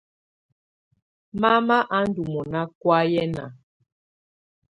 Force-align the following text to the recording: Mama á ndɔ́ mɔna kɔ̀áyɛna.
Mama 1.41 1.77
á 1.95 1.97
ndɔ́ 2.07 2.25
mɔna 2.33 2.61
kɔ̀áyɛna. 2.81 3.45